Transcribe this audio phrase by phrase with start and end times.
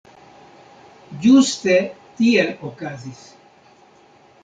[1.27, 1.77] Ĝuste
[2.17, 3.25] tiel okazis.